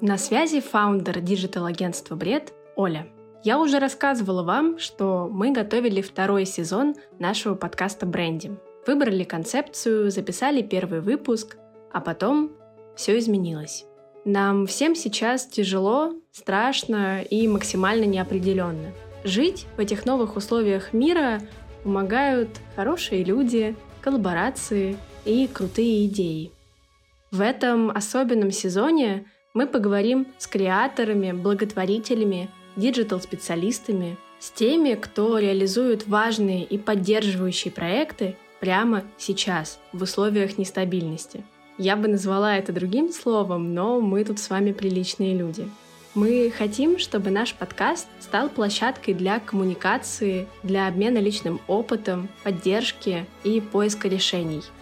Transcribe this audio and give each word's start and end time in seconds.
На 0.00 0.16
связи 0.16 0.60
founder 0.60 1.20
digital-агентства 1.20 2.16
«Бред» 2.16 2.54
Оля. 2.76 3.06
Я 3.44 3.58
уже 3.58 3.78
рассказывала 3.78 4.42
вам, 4.42 4.78
что 4.78 5.28
мы 5.30 5.52
готовили 5.52 6.00
второй 6.00 6.46
сезон 6.46 6.94
нашего 7.18 7.54
подкаста 7.54 8.06
«БРЕнДим». 8.06 8.56
Выбрали 8.86 9.24
концепцию, 9.24 10.10
записали 10.10 10.62
первый 10.62 11.02
выпуск, 11.02 11.58
а 11.92 12.00
потом 12.00 12.52
все 12.96 13.18
изменилось. 13.18 13.84
Нам 14.24 14.66
всем 14.66 14.94
сейчас 14.94 15.46
тяжело, 15.46 16.14
страшно 16.30 17.20
и 17.20 17.46
максимально 17.48 18.04
неопределенно. 18.04 18.92
Жить 19.24 19.66
в 19.76 19.80
этих 19.80 20.06
новых 20.06 20.36
условиях 20.36 20.94
мира 20.94 21.42
помогают 21.84 22.48
хорошие 22.76 23.24
люди, 23.24 23.76
коллаборации 24.00 24.96
и 25.26 25.46
крутые 25.46 26.06
идеи. 26.06 26.50
В 27.32 27.40
этом 27.40 27.90
особенном 27.90 28.50
сезоне 28.50 29.24
мы 29.54 29.66
поговорим 29.66 30.26
с 30.36 30.46
креаторами, 30.46 31.32
благотворителями, 31.32 32.50
digital-специалистами, 32.76 34.18
с 34.38 34.50
теми, 34.50 34.94
кто 34.96 35.38
реализует 35.38 36.06
важные 36.06 36.62
и 36.62 36.76
поддерживающие 36.76 37.72
проекты 37.72 38.36
прямо 38.60 39.04
сейчас, 39.16 39.78
в 39.94 40.02
условиях 40.02 40.58
нестабильности. 40.58 41.42
Я 41.78 41.96
бы 41.96 42.06
назвала 42.06 42.58
это 42.58 42.70
другим 42.70 43.10
словом, 43.10 43.72
но 43.72 44.02
мы 44.02 44.24
тут 44.24 44.38
с 44.38 44.50
вами 44.50 44.72
приличные 44.72 45.34
люди. 45.34 45.66
Мы 46.14 46.52
хотим, 46.54 46.98
чтобы 46.98 47.30
наш 47.30 47.54
подкаст 47.54 48.08
стал 48.20 48.50
площадкой 48.50 49.14
для 49.14 49.40
коммуникации, 49.40 50.46
для 50.62 50.86
обмена 50.86 51.16
личным 51.16 51.62
опытом, 51.66 52.28
поддержки 52.44 53.24
и 53.42 53.62
поиска 53.62 54.08
решений– 54.08 54.60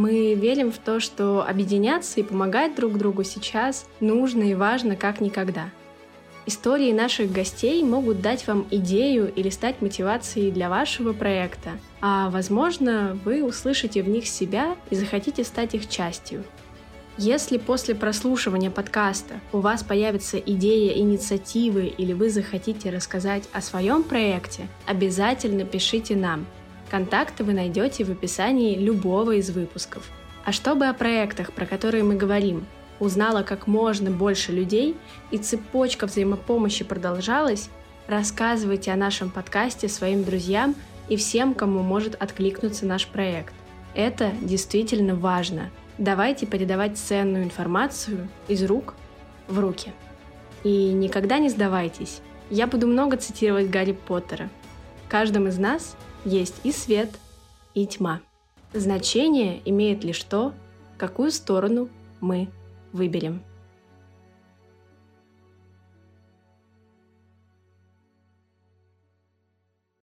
мы 0.00 0.32
верим 0.32 0.72
в 0.72 0.78
то, 0.78 0.98
что 0.98 1.46
объединяться 1.46 2.20
и 2.20 2.22
помогать 2.22 2.74
друг 2.74 2.96
другу 2.96 3.22
сейчас 3.22 3.86
нужно 4.00 4.44
и 4.44 4.54
важно 4.54 4.96
как 4.96 5.20
никогда. 5.20 5.70
Истории 6.46 6.90
наших 6.92 7.30
гостей 7.30 7.84
могут 7.84 8.22
дать 8.22 8.46
вам 8.46 8.66
идею 8.70 9.32
или 9.32 9.50
стать 9.50 9.82
мотивацией 9.82 10.50
для 10.50 10.70
вашего 10.70 11.12
проекта, 11.12 11.72
а 12.00 12.30
возможно, 12.30 13.18
вы 13.26 13.44
услышите 13.44 14.02
в 14.02 14.08
них 14.08 14.26
себя 14.26 14.74
и 14.88 14.94
захотите 14.94 15.44
стать 15.44 15.74
их 15.74 15.86
частью. 15.86 16.44
Если 17.18 17.58
после 17.58 17.94
прослушивания 17.94 18.70
подкаста 18.70 19.34
у 19.52 19.58
вас 19.58 19.82
появится 19.82 20.38
идея 20.38 20.96
инициативы 20.96 21.86
или 21.86 22.14
вы 22.14 22.30
захотите 22.30 22.88
рассказать 22.88 23.44
о 23.52 23.60
своем 23.60 24.02
проекте, 24.02 24.66
обязательно 24.86 25.64
пишите 25.64 26.16
нам– 26.16 26.46
Контакты 26.90 27.44
вы 27.44 27.52
найдете 27.52 28.02
в 28.02 28.10
описании 28.10 28.76
любого 28.76 29.36
из 29.36 29.50
выпусков. 29.50 30.10
А 30.44 30.50
чтобы 30.50 30.86
о 30.86 30.94
проектах, 30.94 31.52
про 31.52 31.64
которые 31.64 32.02
мы 32.02 32.16
говорим, 32.16 32.66
узнала 32.98 33.42
как 33.44 33.68
можно 33.68 34.10
больше 34.10 34.50
людей 34.50 34.96
и 35.30 35.38
цепочка 35.38 36.06
взаимопомощи 36.06 36.84
продолжалась, 36.84 37.70
рассказывайте 38.08 38.90
о 38.90 38.96
нашем 38.96 39.30
подкасте 39.30 39.88
своим 39.88 40.24
друзьям 40.24 40.74
и 41.08 41.16
всем, 41.16 41.54
кому 41.54 41.82
может 41.82 42.20
откликнуться 42.20 42.86
наш 42.86 43.06
проект. 43.06 43.54
Это 43.94 44.32
действительно 44.42 45.14
важно. 45.14 45.70
Давайте 45.96 46.44
передавать 46.46 46.98
ценную 46.98 47.44
информацию 47.44 48.28
из 48.48 48.64
рук 48.64 48.94
в 49.46 49.60
руки. 49.60 49.92
И 50.64 50.92
никогда 50.92 51.38
не 51.38 51.50
сдавайтесь. 51.50 52.20
Я 52.50 52.66
буду 52.66 52.88
много 52.88 53.16
цитировать 53.16 53.70
Гарри 53.70 53.92
Поттера. 53.92 54.48
Каждым 55.08 55.46
из 55.46 55.58
нас 55.58 55.96
есть 56.24 56.56
и 56.64 56.72
свет, 56.72 57.10
и 57.74 57.86
тьма. 57.86 58.20
Значение 58.72 59.60
имеет 59.64 60.04
лишь 60.04 60.22
то, 60.22 60.52
какую 60.96 61.32
сторону 61.32 61.88
мы 62.20 62.48
выберем. 62.92 63.42